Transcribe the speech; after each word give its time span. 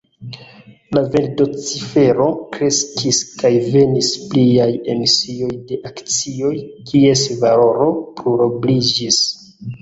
La 0.97 1.01
vendocifero 1.15 2.25
kreskis 2.55 3.19
kaj 3.41 3.51
venis 3.75 4.09
pliaj 4.31 4.67
emisioj 4.95 5.51
de 5.73 5.79
akcioj, 5.91 6.55
kies 6.89 7.25
valoro 7.45 7.87
plurobliĝis. 8.17 9.23